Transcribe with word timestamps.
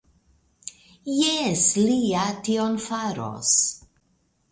Jes, 1.17 1.65
li 1.89 1.97
ja 2.13 2.23
tion 2.47 2.79
faros. 2.87 3.53